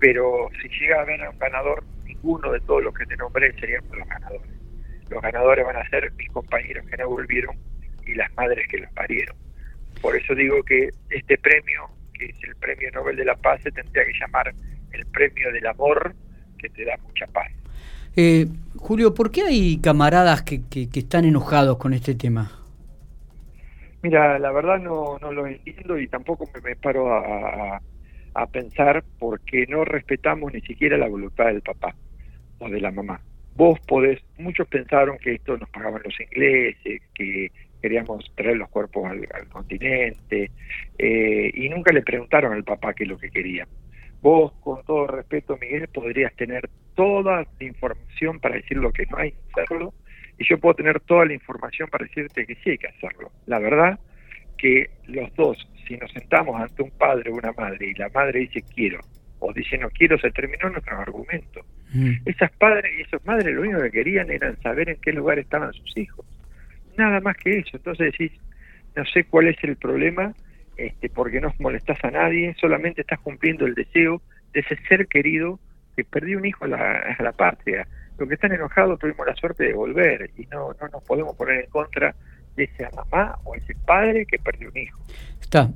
pero 0.03 0.51
si 0.61 0.69
llega 0.69 0.99
a 0.99 1.03
haber 1.03 1.21
un 1.29 1.39
ganador, 1.39 1.85
ninguno 2.05 2.51
de 2.51 2.59
todos 2.63 2.83
los 2.83 2.93
que 2.93 3.07
te 3.07 3.17
nombré 3.17 3.53
serían 3.61 3.85
los 3.93 4.05
ganadores. 4.09 4.51
Los 5.09 5.23
ganadores 5.23 5.65
van 5.65 5.77
a 5.77 5.89
ser 5.91 6.13
mis 6.15 6.29
compañeros 6.33 6.85
que 6.91 6.97
no 6.97 7.09
volvieron 7.09 7.57
y 8.05 8.17
las 8.17 8.35
madres 8.35 8.67
que 8.67 8.79
los 8.79 8.91
parieron. 8.95 9.37
Por 10.01 10.17
eso 10.17 10.35
digo 10.35 10.61
que 10.65 10.91
este 11.09 11.39
premio, 11.39 11.89
que 12.19 12.25
es 12.25 12.35
el 12.43 12.57
Premio 12.57 12.91
Nobel 12.91 13.15
de 13.15 13.27
la 13.27 13.37
Paz, 13.37 13.61
se 13.63 13.71
tendría 13.71 14.05
que 14.05 14.13
llamar 14.19 14.53
el 14.91 15.07
Premio 15.07 15.53
del 15.53 15.69
Amor, 15.69 16.13
que 16.59 16.69
te 16.71 16.85
da 16.85 16.97
mucha 16.97 17.29
paz. 17.29 17.53
Eh, 18.17 18.49
Julio, 18.79 19.15
¿por 19.15 19.31
qué 19.31 19.43
hay 19.43 19.81
camaradas 19.81 20.43
que, 20.43 20.63
que 20.69 20.89
están 20.93 21.27
enojados 21.27 21.79
con 21.79 21.95
este 21.95 22.17
tema? 22.17 22.51
Mira, 24.03 24.37
la 24.41 24.51
verdad 24.51 24.81
no, 24.81 25.17
no 25.21 25.31
lo 25.31 25.47
entiendo 25.47 25.97
y 25.97 26.09
tampoco 26.09 26.49
me, 26.65 26.75
paro 26.75 27.13
a, 27.13 27.77
a, 27.77 27.83
pensar 28.51 29.05
porque 29.19 29.67
no 29.69 29.85
respetamos 29.85 30.53
ni 30.53 30.61
siquiera 30.63 30.97
la 30.97 31.09
voluntad 31.09 31.47
del 31.47 31.63
papá 31.63 31.95
o 32.59 32.69
de 32.69 32.81
la 32.81 32.91
mamá. 32.91 33.21
Vos 33.55 33.79
podés, 33.81 34.21
muchos 34.39 34.67
pensaron 34.69 35.19
que 35.19 35.35
esto 35.35 35.57
nos 35.59 35.69
pagaban 35.69 36.03
los 36.05 36.19
ingleses, 36.19 37.03
que 37.15 37.51
queríamos 37.83 38.33
traer 38.35 38.57
los 38.57 38.71
cuerpos 38.71 39.11
al, 39.11 39.49
continente 39.49 40.51
eh, 40.99 41.51
y 41.53 41.69
nunca 41.69 41.93
le 41.93 42.03
preguntaron 42.03 42.53
al 42.53 42.65
papá 42.65 42.95
qué 42.95 43.05
es 43.05 43.11
lo 43.11 43.19
que 43.19 43.31
quería. 43.31 43.67
Vos, 44.23 44.53
con 44.61 44.83
todo 44.85 45.09
respeto, 45.09 45.59
Miguel, 45.61 45.89
podrías 45.89 46.35
tener 46.37 46.71
toda 46.95 47.43
la 47.59 47.67
información 47.67 48.39
para 48.39 48.55
decir 48.55 48.77
lo 48.77 48.93
que 48.93 49.05
no 49.07 49.19
hay 49.19 49.33
que 49.33 49.63
hacerlo 49.63 49.93
y 50.39 50.49
yo 50.49 50.59
puedo 50.59 50.75
tener 50.77 51.01
toda 51.01 51.27
la 51.27 51.35
información 51.35 51.89
para 51.91 52.07
decirte 52.07 52.47
que 52.47 52.55
sí 52.57 52.71
hay 52.71 52.79
que 52.79 52.87
hacerlo. 52.87 53.31
La 53.47 53.59
verdad 53.59 53.99
que 54.63 54.89
los 55.09 55.35
dos, 55.35 55.59
si 55.89 55.97
nos 55.97 56.11
sentamos 56.13 56.59
ante 56.59 56.85
un 56.85 56.93
padre 56.93 57.33
o 57.33 57.35
una 57.35 57.51
madre 57.53 57.89
y 57.89 57.95
la 57.95 58.09
madre 58.11 58.39
dice 58.39 58.63
quiero, 58.73 59.01
o 59.41 59.53
dice 59.53 59.77
no 59.77 59.91
quiero, 59.91 60.17
se 60.19 60.31
terminó 60.31 60.71
nuestro 60.71 60.97
argumento. 60.97 61.67
Mm. 61.93 62.13
Esas 62.25 62.53
padres 62.53 62.93
y 62.97 63.03
esas 63.03 63.27
madres 63.27 63.53
lo 63.53 63.63
único 63.63 63.81
que 63.83 63.91
querían 63.91 64.31
era 64.31 64.55
saber 64.63 64.89
en 64.89 65.01
qué 65.03 65.13
lugar 65.13 65.41
estaban 65.41 65.73
sus 65.73 65.97
hijos. 65.97 66.25
Nada 66.97 67.21
más 67.21 67.37
que 67.39 67.59
eso. 67.59 67.77
Entonces 67.77 68.13
decís, 68.13 68.31
no 68.95 69.05
sé 69.07 69.25
cuál 69.25 69.49
es 69.49 69.57
el 69.65 69.77
problema, 69.77 70.33
este, 70.77 71.11
porque 71.11 71.41
no 71.41 71.53
molestas 71.59 71.99
a 72.05 72.13
nadie, 72.13 72.55
solamente 72.61 73.01
estás 73.01 73.19
cumpliendo 73.19 73.67
el 73.67 73.75
deseo 73.75 74.23
de 74.53 74.61
ese 74.61 74.77
ser 74.89 75.09
querido 75.09 75.59
que 75.97 76.05
perdió 76.05 76.39
un 76.39 76.47
hijo 76.47 76.67
a 76.67 76.69
la, 76.69 77.17
a 77.19 77.21
la 77.21 77.33
patria. 77.33 77.89
Los 78.17 78.29
que 78.29 78.37
están 78.37 78.53
enojados 78.53 79.01
tuvimos 79.01 79.27
la 79.27 79.35
suerte 79.35 79.65
de 79.65 79.73
volver 79.73 80.31
y 80.37 80.47
no, 80.47 80.73
no 80.81 80.89
nos 80.89 81.03
podemos 81.03 81.35
poner 81.37 81.65
en 81.65 81.71
contra 81.71 82.15
de 82.57 82.65
esa 82.65 82.91
mamá 82.95 83.39
o 83.45 83.55
ese 83.55 83.75
padre 83.87 84.27
que 84.27 84.39
perdió 84.39 84.69
un 84.71 84.79
hijo. 84.79 84.99
Está, 85.41 85.71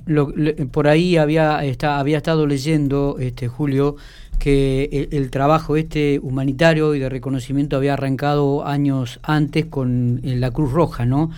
por 0.71 0.87
ahí 0.87 1.17
había, 1.17 1.63
está, 1.63 1.99
había 1.99 2.17
estado 2.17 2.47
leyendo, 2.47 3.17
este 3.19 3.47
Julio, 3.47 3.95
que 4.39 5.07
el, 5.11 5.29
trabajo 5.31 5.75
este 5.75 6.19
humanitario 6.21 6.95
y 6.95 6.99
de 6.99 7.09
reconocimiento 7.09 7.77
había 7.77 7.93
arrancado 7.93 8.65
años 8.65 9.19
antes 9.23 9.65
con 9.65 10.21
la 10.23 10.51
Cruz 10.51 10.71
Roja, 10.71 11.05
¿no? 11.05 11.31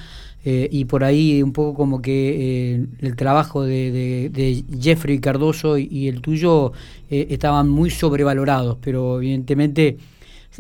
Eh, 0.46 0.70
y 0.72 0.86
por 0.86 1.04
ahí 1.04 1.44
un 1.44 1.52
poco 1.52 1.74
como 1.74 2.02
que 2.02 2.76
eh, 2.76 2.86
el 3.00 3.16
trabajo 3.18 3.64
de, 3.64 4.64
Jeffrey 4.80 5.20
Cardoso 5.20 5.78
y, 5.78 6.08
el 6.08 6.22
tuyo 6.22 6.72
eh, 7.10 7.28
estaban 7.30 7.68
muy 7.68 7.90
sobrevalorados, 7.90 8.78
pero 8.82 9.18
evidentemente 9.18 9.98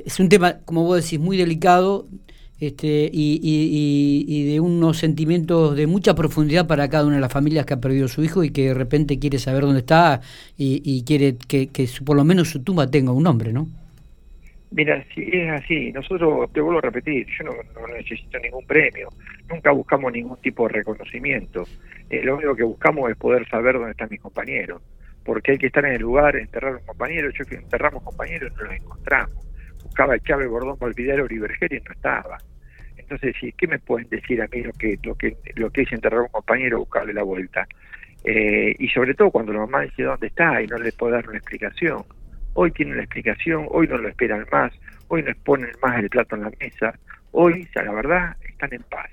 es 0.05 0.19
un 0.19 0.27
tema, 0.27 0.57
como 0.65 0.83
vos 0.83 1.03
decís, 1.03 1.19
muy 1.19 1.37
delicado 1.37 2.07
este, 2.59 3.09
y, 3.11 4.51
de 4.51 4.59
unos 4.59 4.97
sentimientos 4.97 5.75
de 5.75 5.87
mucha 5.87 6.15
profundidad 6.15 6.67
para 6.67 6.89
cada 6.89 7.05
una 7.05 7.15
de 7.15 7.21
las 7.21 7.31
familias 7.31 7.65
que 7.65 7.73
ha 7.73 7.79
perdido 7.79 8.07
su 8.07 8.23
hijo 8.23 8.43
y 8.43 8.51
que 8.51 8.67
de 8.67 8.73
repente 8.73 9.19
quiere 9.19 9.39
saber 9.39 9.63
dónde 9.63 9.79
está 9.79 10.21
y, 10.57 11.03
quiere 11.05 11.35
que, 11.47 11.69
por 12.05 12.17
lo 12.17 12.23
menos 12.23 12.49
su 12.49 12.63
tumba 12.63 12.89
tenga 12.89 13.11
un 13.11 13.23
nombre, 13.23 13.53
¿no? 13.53 13.67
Mira, 14.71 15.03
si 15.15 15.23
es 15.31 15.49
así, 15.49 15.91
nosotros, 15.91 16.51
te 16.53 16.61
vuelvo 16.61 16.77
a 16.77 16.83
repetir, 16.83 17.25
yo 17.39 17.45
no, 17.45 17.53
necesito 17.87 18.37
ningún 18.37 18.67
premio, 18.67 19.09
nunca 19.49 19.71
buscamos 19.71 20.13
ningún 20.13 20.37
tipo 20.41 20.67
de 20.67 20.73
reconocimiento, 20.75 21.63
eh, 22.07 22.21
lo 22.23 22.35
único 22.35 22.55
que 22.55 22.63
buscamos 22.63 23.09
es 23.09 23.17
poder 23.17 23.47
saber 23.49 23.75
dónde 23.75 23.91
están 23.91 24.09
mis 24.11 24.21
compañeros, 24.21 24.79
porque 25.23 25.53
hay 25.53 25.57
que 25.57 25.67
estar 25.67 25.83
en 25.85 25.93
el 25.93 26.01
lugar, 26.01 26.35
enterrar 26.35 26.73
a 26.73 26.77
un 26.77 26.85
compañero, 26.85 27.31
yo 27.31 27.45
que 27.45 27.55
enterramos 27.55 28.03
compañeros 28.03 28.51
no 28.57 28.65
los 28.65 28.73
encontramos, 28.73 29.48
buscaba 29.99 30.13
a 30.13 30.19
Chávez 30.19 30.47
Bordón 30.47 30.77
Valpidar 30.79 31.19
Oriberger 31.19 31.73
y 31.73 31.81
no 31.81 31.91
estaba. 31.91 32.37
Entonces, 32.95 33.35
¿qué 33.57 33.67
me 33.67 33.79
pueden 33.79 34.07
decir 34.07 34.41
a 34.41 34.47
mí 34.47 34.61
lo 34.61 34.71
que 34.71 34.97
lo 35.03 35.15
que 35.15 35.35
lo 35.55 35.69
que 35.71 35.81
es 35.81 35.91
enterrar 35.91 36.19
a 36.21 36.23
un 36.23 36.29
compañero 36.29 36.79
buscarle 36.79 37.13
la 37.13 37.23
vuelta? 37.23 37.67
Eh, 38.23 38.75
y 38.79 38.87
sobre 38.89 39.13
todo 39.13 39.29
cuando 39.29 39.51
la 39.51 39.59
mamá 39.59 39.81
dice 39.81 40.03
dónde 40.03 40.27
está 40.27 40.61
y 40.61 40.67
no 40.67 40.77
le 40.77 40.93
puedo 40.93 41.13
dar 41.13 41.27
una 41.27 41.37
explicación. 41.37 42.03
Hoy 42.53 42.71
tienen 42.71 42.95
la 42.95 43.03
explicación, 43.03 43.67
hoy 43.69 43.87
no 43.87 43.97
lo 43.97 44.07
esperan 44.07 44.45
más, 44.49 44.71
hoy 45.09 45.21
no 45.21 45.31
exponen 45.31 45.71
más 45.81 45.99
el 45.99 46.09
plato 46.09 46.35
en 46.35 46.43
la 46.43 46.51
mesa, 46.59 46.97
hoy, 47.31 47.67
la 47.75 47.91
verdad, 47.91 48.37
están 48.47 48.73
en 48.73 48.83
paz. 48.83 49.09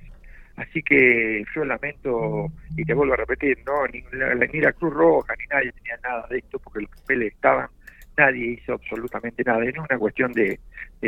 Así 0.56 0.82
que 0.82 1.44
yo 1.54 1.64
lamento, 1.64 2.46
y 2.76 2.84
te 2.84 2.94
vuelvo 2.94 3.14
a 3.14 3.18
repetir, 3.18 3.58
no 3.66 3.86
ni 3.88 4.02
la, 4.12 4.34
ni 4.34 4.60
la 4.60 4.72
Cruz 4.72 4.94
Roja 4.94 5.34
ni 5.38 5.46
nadie 5.46 5.72
tenía 5.72 5.98
nada 6.02 6.26
de 6.30 6.38
esto 6.38 6.58
porque 6.58 6.80
los 6.80 6.90
papeles 6.90 7.34
estaban, 7.34 7.68
nadie 8.16 8.52
hizo 8.52 8.74
absolutamente 8.74 9.42
nada. 9.44 9.58
No 9.58 9.64
es 9.64 9.78
una 9.78 9.98
cuestión 9.98 10.32
de, 10.32 10.58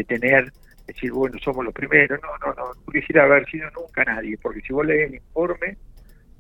tener 0.06 0.52
decir, 0.86 1.12
bueno, 1.12 1.38
somos 1.38 1.64
los 1.64 1.74
primeros. 1.74 2.20
No, 2.22 2.46
no, 2.46 2.54
no, 2.54 2.72
no 2.74 2.92
quisiera 2.92 3.24
haber 3.24 3.48
sido 3.50 3.70
nunca 3.70 4.04
nadie, 4.04 4.38
porque 4.38 4.60
si 4.60 4.72
vos 4.72 4.86
lees 4.86 5.08
el 5.08 5.16
informe, 5.16 5.76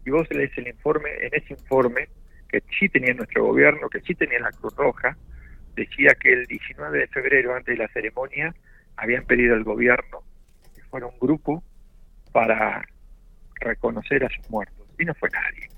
y 0.04 0.10
vos 0.10 0.26
lees 0.30 0.56
el 0.56 0.68
informe, 0.68 1.10
en 1.20 1.34
ese 1.34 1.54
informe, 1.54 2.08
que 2.48 2.62
sí 2.78 2.88
tenía 2.88 3.12
nuestro 3.14 3.44
gobierno, 3.44 3.88
que 3.88 4.00
sí 4.00 4.14
tenía 4.14 4.40
la 4.40 4.50
Cruz 4.52 4.74
Roja, 4.76 5.16
decía 5.74 6.14
que 6.20 6.32
el 6.32 6.46
19 6.46 6.98
de 6.98 7.06
febrero, 7.08 7.54
antes 7.54 7.76
de 7.76 7.84
la 7.84 7.92
ceremonia, 7.92 8.54
habían 8.96 9.24
pedido 9.24 9.54
al 9.54 9.64
gobierno 9.64 10.22
que 10.74 10.82
fuera 10.84 11.06
un 11.06 11.18
grupo 11.20 11.62
para 12.32 12.86
reconocer 13.60 14.24
a 14.24 14.28
sus 14.30 14.48
muertos, 14.50 14.86
y 14.98 15.04
no 15.04 15.14
fue 15.14 15.28
nadie. 15.30 15.68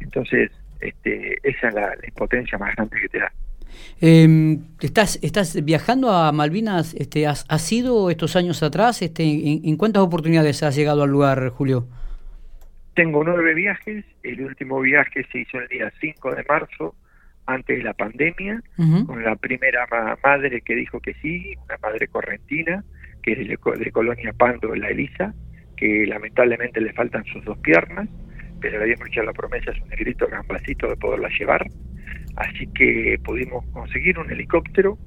Entonces, 0.00 0.50
este, 0.80 1.38
esa 1.48 1.68
es 1.68 1.74
la 1.74 1.94
impotencia 2.06 2.58
más 2.58 2.74
grande 2.74 3.00
que 3.00 3.08
te 3.08 3.18
da. 3.18 3.32
Eh, 4.00 4.58
estás, 4.80 5.18
estás 5.22 5.64
viajando 5.64 6.10
a 6.10 6.32
Malvinas, 6.32 6.94
este, 6.94 7.26
has, 7.26 7.44
has 7.48 7.72
ido 7.72 8.10
estos 8.10 8.36
años 8.36 8.62
atrás, 8.62 9.02
este, 9.02 9.22
en, 9.22 9.76
cuántas 9.76 10.02
oportunidades 10.02 10.62
has 10.62 10.76
llegado 10.76 11.02
al 11.02 11.10
lugar, 11.10 11.48
Julio? 11.50 11.86
Tengo 12.94 13.24
nueve 13.24 13.54
viajes, 13.54 14.04
el 14.22 14.42
último 14.42 14.80
viaje 14.80 15.26
se 15.30 15.40
hizo 15.40 15.58
el 15.58 15.68
día 15.68 15.92
5 16.00 16.34
de 16.34 16.44
marzo, 16.48 16.94
antes 17.46 17.78
de 17.78 17.84
la 17.84 17.94
pandemia, 17.94 18.60
con 19.06 19.22
la 19.22 19.36
primera 19.36 19.86
madre 20.22 20.60
que 20.62 20.74
dijo 20.74 20.98
que 21.00 21.14
sí, 21.22 21.54
una 21.64 21.76
madre 21.80 22.08
correntina, 22.08 22.84
que 23.22 23.32
es 23.32 23.38
de, 23.38 23.58
de 23.78 23.92
Colonia 23.92 24.32
Pando, 24.32 24.74
la 24.74 24.88
Elisa, 24.88 25.32
que 25.76 26.06
lamentablemente 26.06 26.80
le 26.80 26.92
faltan 26.92 27.24
sus 27.24 27.44
dos 27.44 27.58
piernas, 27.58 28.08
pero 28.60 28.78
le 28.78 28.84
habíamos 28.84 29.08
hecho 29.08 29.22
la 29.22 29.32
promesa 29.32 29.70
a 29.70 29.74
su 29.74 29.86
negrito 29.86 30.26
gambacito 30.26 30.88
de 30.88 30.96
poderla 30.96 31.28
llevar. 31.38 31.66
Así 32.36 32.66
que 32.68 33.18
pudimos 33.24 33.64
conseguir 33.72 34.18
un 34.18 34.30
helicóptero 34.30 34.98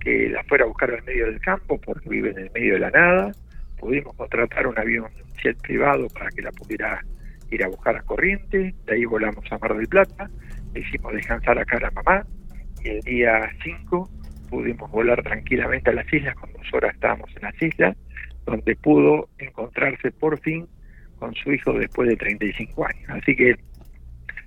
que 0.00 0.30
la 0.30 0.42
fuera 0.44 0.64
a 0.64 0.68
buscar 0.68 0.90
al 0.90 1.04
medio 1.04 1.26
del 1.26 1.40
campo 1.40 1.78
porque 1.80 2.08
vive 2.08 2.30
en 2.30 2.38
el 2.38 2.50
medio 2.52 2.74
de 2.74 2.80
la 2.80 2.90
nada. 2.90 3.32
Pudimos 3.78 4.14
contratar 4.16 4.66
un 4.66 4.78
avión 4.78 5.06
jet 5.42 5.60
privado 5.60 6.08
para 6.08 6.30
que 6.30 6.42
la 6.42 6.50
pudiera 6.50 7.04
ir 7.50 7.62
a 7.62 7.68
buscar 7.68 7.96
a 7.96 8.02
Corriente. 8.02 8.74
De 8.86 8.94
ahí 8.94 9.04
volamos 9.04 9.44
a 9.50 9.58
Mar 9.58 9.76
del 9.76 9.86
Plata. 9.86 10.30
Le 10.74 10.80
hicimos 10.80 11.12
descansar 11.12 11.58
acá 11.58 11.76
a 11.76 11.80
la 11.80 11.90
mamá. 11.90 12.26
Y 12.82 12.88
el 12.88 13.00
día 13.00 13.50
5 13.62 14.10
pudimos 14.50 14.90
volar 14.90 15.22
tranquilamente 15.22 15.90
a 15.90 15.94
las 15.94 16.12
islas. 16.12 16.34
Con 16.36 16.52
dos 16.52 16.72
horas 16.72 16.94
estábamos 16.94 17.30
en 17.36 17.42
las 17.42 17.62
islas, 17.62 17.96
donde 18.46 18.76
pudo 18.76 19.28
encontrarse 19.38 20.10
por 20.12 20.40
fin 20.40 20.66
con 21.18 21.34
su 21.34 21.52
hijo 21.52 21.72
después 21.72 22.08
de 22.08 22.16
35 22.16 22.86
años. 22.86 23.10
Así 23.10 23.36
que 23.36 23.56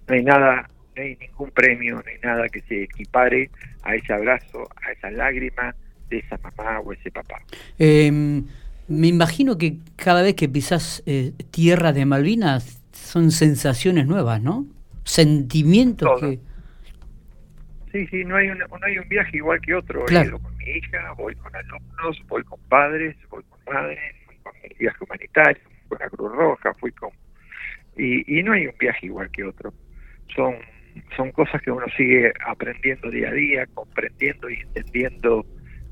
no 0.07 0.15
hay 0.15 0.23
nada 0.23 0.70
no 0.95 1.01
hay 1.01 1.15
ningún 1.15 1.51
premio, 1.51 1.95
no 1.95 2.03
hay 2.05 2.19
nada 2.23 2.47
que 2.49 2.61
se 2.61 2.83
equipare 2.83 3.49
a 3.83 3.95
ese 3.95 4.13
abrazo, 4.13 4.67
a 4.83 4.91
esa 4.91 5.11
lágrima 5.11 5.75
de 6.09 6.19
esa 6.19 6.37
mamá 6.37 6.79
o 6.81 6.91
ese 6.93 7.11
papá. 7.11 7.41
Em, 7.77 8.45
me 8.87 9.07
imagino 9.07 9.57
que 9.57 9.77
cada 9.95 10.21
vez 10.21 10.35
que 10.35 10.49
pisas 10.49 11.03
eh, 11.05 11.31
tierra 11.51 11.93
de 11.93 12.05
Malvinas 12.05 12.81
son 12.91 13.31
sensaciones 13.31 14.05
nuevas, 14.05 14.41
¿no? 14.41 14.65
Sentimientos 15.03 16.19
que... 16.19 16.39
Sí, 17.91 18.07
sí, 18.07 18.23
no 18.23 18.37
hay, 18.37 18.49
un, 18.49 18.57
no 18.57 18.79
hay 18.81 18.97
un 18.97 19.09
viaje 19.09 19.37
igual 19.37 19.59
que 19.59 19.75
otro. 19.75 20.05
He 20.07 20.25
ido 20.25 20.39
con 20.39 20.55
mi 20.57 20.65
hija, 20.65 21.11
voy 21.17 21.35
con 21.35 21.53
alumnos, 21.53 22.21
voy 22.27 22.43
con 22.43 22.59
padres, 22.69 23.17
voy 23.29 23.43
con 23.49 23.73
madres, 23.73 23.99
voy 24.27 24.35
con 24.43 24.53
el 24.63 24.77
viaje 24.77 24.97
humanitario, 25.03 25.61
fui 25.63 25.89
con 25.89 25.99
la 25.99 26.09
Cruz 26.09 26.31
Roja, 26.31 26.73
fui 26.75 26.91
con... 26.91 27.09
Y, 27.97 28.39
y 28.39 28.43
no 28.43 28.53
hay 28.53 28.67
un 28.67 28.75
viaje 28.79 29.07
igual 29.07 29.29
que 29.31 29.43
otro. 29.43 29.73
Son 30.33 30.55
son 31.15 31.31
cosas 31.31 31.61
que 31.61 31.71
uno 31.71 31.85
sigue 31.97 32.31
aprendiendo 32.45 33.09
día 33.09 33.29
a 33.29 33.33
día, 33.33 33.65
comprendiendo 33.73 34.49
y 34.49 34.61
entendiendo 34.61 35.45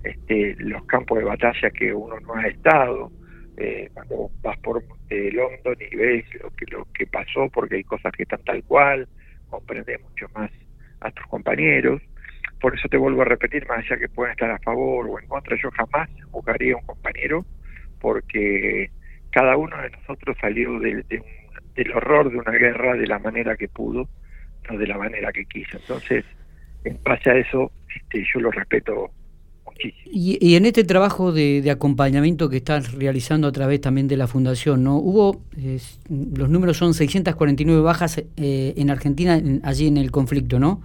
este, 0.04 0.56
los 0.60 0.84
campos 0.86 1.20
de 1.20 1.26
batalla 1.26 1.70
que 1.72 1.94
uno 1.94 2.20
no 2.20 2.36
ha 2.36 2.48
estado. 2.48 3.12
Eh, 3.58 3.90
cuando 3.94 4.30
vas 4.42 4.58
por 4.60 4.82
eh, 5.10 5.32
London 5.34 5.76
y 5.92 5.96
ves 5.96 6.26
lo 6.42 6.50
que, 6.52 6.66
lo 6.72 6.88
que 6.94 7.06
pasó, 7.08 7.50
porque 7.54 7.76
hay 7.76 7.84
cosas 7.84 8.14
que 8.14 8.24
están 8.24 8.42
tal 8.46 8.64
cual, 8.64 9.08
comprendes 9.50 10.02
mucho 10.02 10.28
más 10.34 10.50
a 11.02 11.12
tus 11.12 11.26
compañeros. 11.28 12.02
Por 12.62 12.76
eso 12.78 12.88
te 12.88 12.98
vuelvo 12.98 13.22
a 13.22 13.26
repetir, 13.26 13.68
más 13.68 13.80
allá 13.80 13.98
que 13.98 14.08
puedan 14.08 14.32
estar 14.32 14.50
a 14.50 14.60
favor 14.60 15.08
o 15.10 15.20
en 15.20 15.28
contra, 15.28 15.58
yo 15.62 15.70
jamás 15.72 16.10
juzgaría 16.32 16.74
a 16.74 16.78
un 16.78 16.86
compañero, 16.86 17.46
porque 18.00 18.90
cada 19.32 19.58
uno 19.58 19.82
de 19.82 19.90
nosotros 19.90 20.38
salió 20.40 20.80
del 20.80 21.92
horror 21.94 22.32
de 22.32 22.38
una 22.38 22.52
guerra 22.52 22.96
de 22.96 23.08
la 23.08 23.20
manera 23.20 23.58
que 23.58 23.68
pudo 23.68 24.08
de 24.78 24.88
la 24.88 24.98
manera 24.98 25.32
que 25.32 25.46
quiso. 25.46 25.78
Entonces, 25.78 26.26
en 26.84 27.00
base 27.04 27.30
a 27.30 27.38
eso, 27.38 27.72
este, 27.96 28.24
yo 28.34 28.40
lo 28.40 28.52
respeto 28.52 29.12
muchísimo. 29.66 30.12
Y, 30.12 30.56
en 30.56 30.66
este 30.66 30.84
trabajo 30.84 31.32
de, 31.32 31.70
acompañamiento 31.72 32.50
que 32.50 32.58
estás 32.58 32.94
realizando 32.94 33.48
a 33.48 33.52
través 33.52 33.82
también 33.82 34.08
de 34.08 34.18
la 34.18 34.28
Fundación, 34.28 34.84
¿no? 34.84 34.98
Hubo, 34.98 35.42
los 36.10 36.50
números 36.50 36.78
son 36.78 36.94
649 36.94 37.82
bajas 37.82 38.24
eh, 38.38 38.74
en 38.76 38.90
Argentina, 38.90 39.42
allí 39.64 39.88
en 39.88 39.98
el 39.98 40.12
conflicto, 40.12 40.60
¿no? 40.60 40.82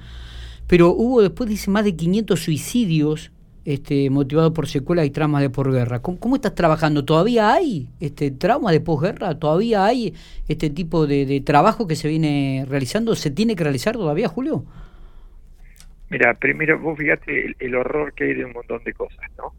Pero 0.67 0.91
hubo 0.91 1.21
después, 1.21 1.49
dice, 1.49 1.71
más 1.71 1.85
de 1.85 1.95
500 1.95 2.41
suicidios 2.41 3.33
este, 3.65 4.11
motivado 4.11 4.53
por 4.53 4.69
secuelas 4.69 5.07
y 5.07 5.11
traumas 5.11 5.43
de 5.43 5.51
posguerra. 5.51 6.01
¿Cómo, 6.01 6.37
estás 6.37 6.55
trabajando? 6.55 7.05
¿Todavía 7.05 7.53
hay 7.53 7.89
este 8.01 8.31
trauma 8.31 8.73
de 8.73 8.81
posguerra? 8.81 9.39
¿Todavía 9.39 9.87
hay 9.87 10.15
este 10.49 10.71
tipo 10.71 11.07
de, 11.07 11.41
trabajo 11.41 11.87
que 11.87 11.97
se 11.97 12.09
viene 12.09 12.67
realizando? 12.69 13.15
¿Se 13.15 13.31
tiene 13.31 13.57
que 13.57 13.65
realizar 13.65 13.95
todavía, 13.95 14.29
Julio? 14.29 14.65
Mira, 16.11 16.35
primero 16.35 16.79
vos 16.79 16.99
fíjate 16.99 17.57
el, 17.59 17.75
horror 17.75 18.13
que 18.15 18.25
hay 18.25 18.35
de 18.35 18.45
un 18.45 18.53
montón 18.53 18.85
de 18.85 18.93
cosas, 18.93 19.31
¿no? 19.39 19.55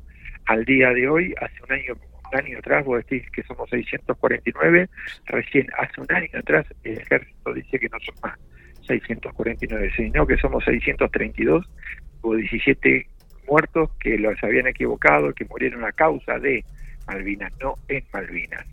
Al 0.46 0.64
día 0.64 0.92
de 0.92 1.10
hoy, 1.10 1.34
hace 1.42 1.56
un 1.64 1.72
año 1.72 1.94
un 2.32 2.40
año 2.40 2.58
atrás 2.58 2.84
vos 2.84 3.04
decís 3.06 3.30
que 3.32 3.44
somos 3.44 3.70
649, 3.70 4.90
recién 5.26 5.68
hace 5.78 6.02
un 6.02 6.12
año 6.12 6.28
atrás 6.34 6.66
el 6.84 6.98
ejército 6.98 7.54
dice 7.54 7.78
que 7.80 7.88
no 7.88 7.98
son 8.00 8.16
más 8.24 8.40
649, 8.88 9.92
sino 9.96 10.26
que 10.26 10.36
somos 10.38 10.64
632, 10.66 11.70
hubo 12.24 12.36
17 12.36 13.08
muertos 13.48 13.90
que 14.00 14.18
los 14.18 14.42
habían 14.44 14.68
equivocado, 14.68 15.34
que 15.34 15.46
murieron 15.46 15.84
a 15.84 15.92
causa 15.92 16.40
de 16.40 16.64
Malvinas, 17.08 17.52
no 17.62 17.76
en 17.88 18.04
Malvinas. 18.14 18.66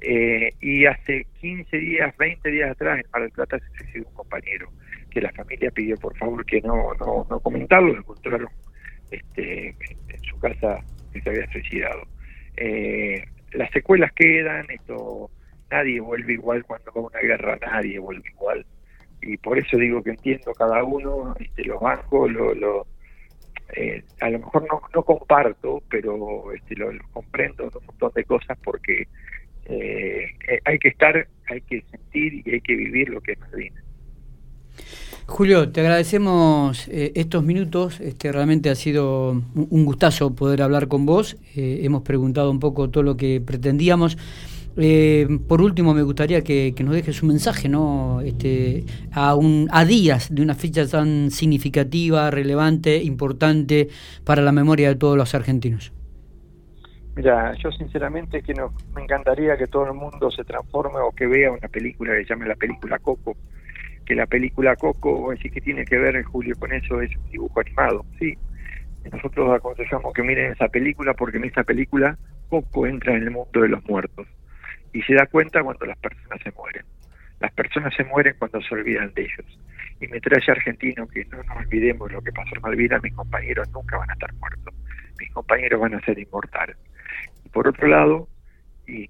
Eh, 0.00 0.52
y 0.60 0.86
hace 0.86 1.26
15 1.40 1.76
días, 1.76 2.16
20 2.16 2.50
días 2.50 2.70
atrás, 2.70 3.00
en 3.00 3.10
Mar 3.12 3.22
del 3.22 3.32
Plata 3.32 3.58
se 3.58 3.78
suicidó 3.78 4.08
un 4.08 4.14
compañero, 4.14 4.70
que 5.10 5.20
la 5.20 5.32
familia 5.32 5.70
pidió 5.70 5.96
por 5.96 6.16
favor 6.16 6.44
que 6.44 6.60
no, 6.60 6.94
no, 7.00 7.26
no 7.28 7.40
comentarlo, 7.40 7.92
lo 7.92 7.98
encontraron 7.98 8.48
este, 9.10 9.68
en 9.68 10.22
su 10.22 10.38
casa 10.38 10.80
que 11.12 11.20
se 11.20 11.30
había 11.30 11.50
suicidado. 11.50 12.02
Eh, 12.56 13.24
las 13.52 13.70
secuelas 13.70 14.12
quedan, 14.12 14.66
esto 14.70 15.30
nadie 15.70 16.00
vuelve 16.00 16.34
igual 16.34 16.64
cuando 16.64 16.92
va 16.92 17.00
a 17.00 17.04
una 17.04 17.20
guerra, 17.20 17.58
nadie 17.60 17.98
vuelve 17.98 18.28
igual. 18.30 18.64
Y 19.20 19.36
por 19.38 19.58
eso 19.58 19.76
digo 19.76 20.02
que 20.02 20.10
entiendo 20.10 20.52
cada 20.52 20.84
uno, 20.84 21.34
este, 21.40 21.64
los 21.64 21.80
bancos, 21.80 22.30
lo, 22.30 22.54
lo 22.54 22.86
eh, 23.74 24.02
a 24.20 24.30
lo 24.30 24.38
mejor 24.38 24.66
no, 24.70 24.80
no 24.94 25.02
comparto, 25.02 25.82
pero 25.90 26.52
este, 26.52 26.74
lo, 26.76 26.90
comprendo 27.12 27.64
un 27.64 27.86
montón 27.86 28.12
de 28.14 28.24
cosas 28.24 28.56
porque 28.64 29.08
eh, 29.66 30.26
eh, 30.48 30.60
hay 30.64 30.78
que 30.78 30.88
estar, 30.88 31.28
hay 31.48 31.60
que 31.62 31.84
sentir 31.90 32.42
y 32.46 32.50
hay 32.50 32.60
que 32.60 32.74
vivir 32.74 33.10
lo 33.10 33.20
que 33.20 33.32
es 33.32 33.40
Malvinas. 33.40 33.84
Julio, 35.26 35.70
te 35.70 35.82
agradecemos 35.82 36.88
estos 36.88 37.44
minutos. 37.44 38.00
Este, 38.00 38.32
realmente 38.32 38.70
ha 38.70 38.74
sido 38.74 39.32
un 39.54 39.84
gustazo 39.84 40.34
poder 40.34 40.62
hablar 40.62 40.88
con 40.88 41.04
vos. 41.04 41.36
hemos 41.54 42.02
preguntado 42.02 42.50
un 42.50 42.60
poco 42.60 42.88
todo 42.88 43.02
lo 43.02 43.18
que 43.18 43.42
pretendíamos. 43.44 44.16
Eh, 44.80 45.26
por 45.48 45.60
último, 45.60 45.92
me 45.92 46.02
gustaría 46.02 46.44
que, 46.44 46.72
nos 46.84 46.94
dejes 46.94 47.20
un 47.22 47.30
mensaje, 47.30 47.68
¿no? 47.68 48.20
Este, 48.20 48.84
a, 49.12 49.34
un, 49.34 49.68
a 49.72 49.84
días 49.84 50.32
de 50.32 50.40
una 50.40 50.54
fecha 50.54 50.86
tan 50.86 51.32
significativa, 51.32 52.30
relevante, 52.30 53.02
importante 53.02 53.88
para 54.24 54.40
la 54.40 54.52
memoria 54.52 54.88
de 54.88 54.94
todos 54.94 55.16
los 55.16 55.34
argentinos. 55.34 55.92
Mira, 57.16 57.52
yo 57.54 57.72
sinceramente 57.72 58.40
que 58.40 58.54
no, 58.54 58.72
me 58.94 59.02
encantaría 59.02 59.56
que 59.56 59.66
todo 59.66 59.86
el 59.86 59.94
mundo 59.94 60.30
se 60.30 60.44
transforme 60.44 61.00
o 61.00 61.10
que 61.10 61.26
vea 61.26 61.50
una 61.50 61.66
película 61.66 62.12
que 62.12 62.22
se 62.22 62.28
llame 62.28 62.46
la 62.46 62.54
película 62.54 63.00
Coco. 63.00 63.36
Que 64.06 64.14
la 64.14 64.26
película 64.26 64.76
Coco, 64.76 65.32
así 65.32 65.50
que 65.50 65.60
tiene 65.60 65.84
que 65.84 65.98
ver, 65.98 66.22
Julio, 66.22 66.54
con 66.56 66.72
eso, 66.72 67.00
es 67.02 67.10
un 67.16 67.28
dibujo 67.32 67.58
animado, 67.58 68.04
sí. 68.20 68.38
Nosotros 69.10 69.50
aconsejamos 69.52 70.12
que 70.12 70.22
miren 70.22 70.52
esa 70.52 70.68
película 70.68 71.14
porque 71.14 71.38
en 71.38 71.46
esa 71.46 71.64
película 71.64 72.16
Coco 72.48 72.86
entra 72.86 73.16
en 73.16 73.24
el 73.24 73.30
mundo 73.32 73.60
de 73.60 73.68
los 73.68 73.84
muertos 73.88 74.28
y 74.92 75.02
se 75.02 75.14
da 75.14 75.26
cuenta 75.26 75.62
cuando 75.62 75.86
las 75.86 75.98
personas 75.98 76.40
se 76.42 76.50
mueren. 76.52 76.84
Las 77.40 77.52
personas 77.52 77.94
se 77.94 78.04
mueren 78.04 78.34
cuando 78.38 78.60
se 78.60 78.74
olvidan 78.74 79.12
de 79.14 79.22
ellos. 79.22 79.58
Y 80.00 80.08
me 80.08 80.20
trae 80.20 80.42
argentino 80.48 81.06
que 81.08 81.24
no 81.26 81.42
nos 81.42 81.56
olvidemos 81.56 82.10
lo 82.10 82.22
que 82.22 82.32
pasó 82.32 82.54
en 82.54 82.62
Malvinas, 82.62 83.02
mis 83.02 83.14
compañeros 83.14 83.68
nunca 83.70 83.96
van 83.98 84.10
a 84.10 84.12
estar 84.12 84.32
muertos, 84.34 84.74
mis 85.18 85.30
compañeros 85.32 85.80
van 85.80 85.94
a 85.94 86.00
ser 86.00 86.18
inmortales. 86.18 86.76
Y 87.44 87.48
por 87.48 87.68
otro 87.68 87.86
lado, 87.88 88.28
y 88.86 89.08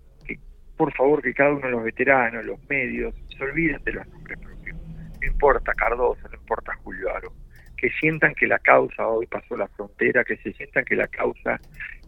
por 0.78 0.94
favor 0.94 1.20
que 1.20 1.35
cada 1.35 1.50
uno 1.50 1.66
de 1.66 1.73
los 1.73 1.82
veteranos, 1.82 2.44
los 2.44 2.68
medios, 2.68 3.14
se 3.37 3.42
olviden 3.42 3.82
de 3.85 3.92
los 3.92 4.06
nombres 4.08 4.38
propios. 4.38 4.76
No 5.20 5.26
importa 5.26 5.75
Cardoso, 5.75 6.28
no 6.28 6.37
importa 6.37 6.73
Julio 6.85 7.14
Aro, 7.14 7.32
que 7.76 7.90
sientan 8.00 8.32
que 8.35 8.47
la 8.47 8.58
causa 8.61 9.06
hoy 9.06 9.26
pasó 9.26 9.56
la 9.56 9.66
frontera, 9.68 10.25
que 10.25 10.37
se 10.38 10.52
sientan 10.52 10.85
que 10.85 10.94
la 10.94 11.08
causa 11.08 11.61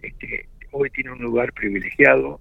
este, 0.02 0.48
hoy 0.70 0.88
tiene 0.90 1.10
un 1.10 1.18
lugar 1.18 1.52
privilegiado 1.52 2.40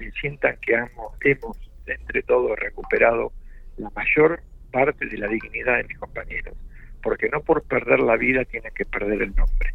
que 0.00 0.10
sientan 0.12 0.56
que 0.60 0.74
hemos, 0.74 1.12
hemos 1.22 1.58
entre 1.86 2.22
todos 2.22 2.58
recuperado 2.58 3.32
la 3.76 3.90
mayor 3.90 4.40
parte 4.72 5.06
de 5.06 5.18
la 5.18 5.28
dignidad 5.28 5.76
de 5.78 5.84
mis 5.84 5.98
compañeros, 5.98 6.56
porque 7.02 7.28
no 7.28 7.40
por 7.40 7.62
perder 7.64 8.00
la 8.00 8.16
vida 8.16 8.44
tienen 8.44 8.72
que 8.74 8.84
perder 8.84 9.22
el 9.22 9.34
nombre. 9.34 9.74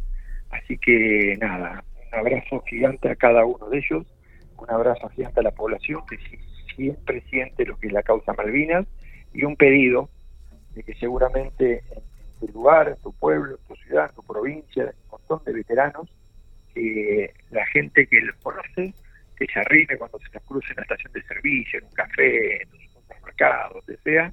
Así 0.50 0.76
que 0.78 1.36
nada, 1.40 1.84
un 2.12 2.18
abrazo 2.18 2.62
gigante 2.68 3.08
a 3.08 3.16
cada 3.16 3.44
uno 3.44 3.68
de 3.68 3.78
ellos, 3.78 4.06
un 4.56 4.70
abrazo 4.70 5.08
gigante 5.10 5.40
a 5.40 5.44
la 5.44 5.52
población 5.52 6.02
que 6.08 6.18
siempre 6.74 7.22
siente 7.30 7.64
lo 7.64 7.78
que 7.78 7.86
es 7.86 7.92
la 7.92 8.02
causa 8.02 8.32
Malvinas 8.34 8.86
y 9.32 9.44
un 9.44 9.56
pedido 9.56 10.10
de 10.74 10.82
que 10.82 10.94
seguramente 10.94 11.82
en 11.90 12.02
tu 12.40 12.52
lugar, 12.52 12.88
en 12.88 12.96
tu 12.96 13.12
pueblo, 13.12 13.56
en 13.56 13.66
tu 13.68 13.76
ciudad, 13.82 14.08
en 14.08 14.14
tu 14.14 14.22
provincia, 14.22 14.84
un 14.84 15.10
montón 15.10 15.42
de 15.44 15.52
veteranos, 15.52 16.10
que 16.74 17.32
la 17.50 17.66
gente 17.66 18.06
que 18.06 18.20
los 18.20 18.36
conoce 18.36 18.94
que 19.40 19.52
se 19.52 19.58
arrime 19.58 19.96
cuando 19.96 20.18
se 20.18 20.28
la 20.34 20.40
cruce 20.40 20.68
en 20.70 20.76
la 20.76 20.82
estación 20.82 21.12
de 21.14 21.22
servicio, 21.22 21.78
en 21.78 21.86
un 21.86 21.92
café, 21.92 22.62
en 22.62 22.68
un 22.72 22.88
supermercado, 22.92 23.74
donde 23.74 23.96
sea, 24.02 24.30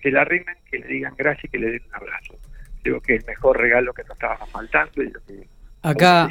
que 0.00 0.10
la 0.10 0.22
arrimen, 0.22 0.56
que 0.68 0.78
le 0.80 0.86
digan 0.88 1.14
gracias 1.16 1.44
y 1.44 1.48
que 1.48 1.58
le 1.58 1.70
den 1.70 1.82
un 1.86 1.94
abrazo. 1.94 2.34
Creo 2.82 3.00
que 3.00 3.14
es 3.14 3.20
el 3.20 3.26
mejor 3.26 3.58
regalo 3.58 3.94
que 3.94 4.02
nos 4.02 4.12
estaba 4.12 4.44
faltando 4.46 5.02
y 5.02 5.10
lo 5.10 5.20
que 5.24 5.48
Acá, 5.82 6.28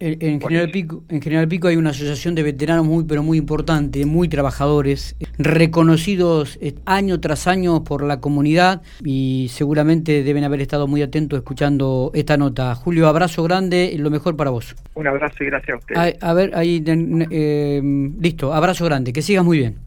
en, 0.00 0.40
General 0.40 0.70
Pico, 0.70 1.02
en 1.08 1.20
General 1.20 1.48
Pico 1.48 1.68
hay 1.68 1.76
una 1.76 1.90
asociación 1.90 2.34
de 2.34 2.42
veteranos 2.42 2.86
muy 2.86 3.04
pero 3.04 3.22
muy 3.22 3.38
importante, 3.38 4.06
muy 4.06 4.28
trabajadores, 4.28 5.16
reconocidos 5.38 6.58
eh, 6.60 6.74
año 6.84 7.20
tras 7.20 7.46
año 7.48 7.82
por 7.82 8.04
la 8.04 8.20
comunidad 8.20 8.82
y 9.04 9.48
seguramente 9.50 10.22
deben 10.22 10.44
haber 10.44 10.60
estado 10.60 10.86
muy 10.86 11.02
atentos 11.02 11.38
escuchando 11.38 12.12
esta 12.14 12.36
nota. 12.36 12.74
Julio, 12.74 13.08
abrazo 13.08 13.42
grande 13.42 13.90
y 13.92 13.98
lo 13.98 14.10
mejor 14.10 14.36
para 14.36 14.50
vos. 14.50 14.76
Un 14.94 15.06
abrazo 15.06 15.42
y 15.42 15.46
gracias 15.46 15.74
a 15.74 15.78
ustedes. 15.78 16.22
A, 16.22 16.32
ver, 16.32 16.54
ahí, 16.54 16.84
eh, 17.30 18.10
listo, 18.20 18.54
abrazo 18.54 18.84
grande, 18.84 19.12
que 19.12 19.22
sigas 19.22 19.44
muy 19.44 19.58
bien. 19.58 19.78